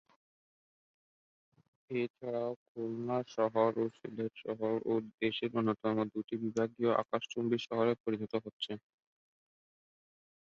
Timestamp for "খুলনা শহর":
2.65-3.71